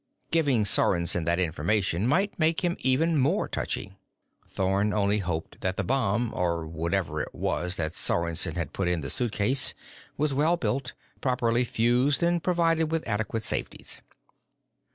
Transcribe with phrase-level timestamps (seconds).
[0.31, 3.93] Giving Sorensen that information might make him even more touchy.
[4.49, 9.01] Thorn only hoped that the bomb, or whatever it was that Sorensen had put in
[9.01, 9.75] the suitcase,
[10.17, 14.01] was well built, properly fused, and provided with adequate safeties.